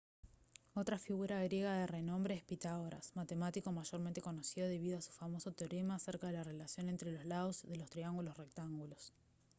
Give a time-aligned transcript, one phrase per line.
[0.73, 5.93] otra figura griega de renombre es pitágoras matemático mayormente conocido debido a su famoso teorema
[5.93, 9.13] acerca de la relación entre los lados de los triángulos rectángulos